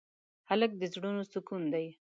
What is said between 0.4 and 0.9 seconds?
هلک د